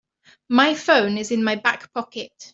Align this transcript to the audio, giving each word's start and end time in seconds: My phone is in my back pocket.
My 0.49 0.73
phone 0.73 1.19
is 1.19 1.29
in 1.29 1.43
my 1.43 1.53
back 1.57 1.93
pocket. 1.93 2.33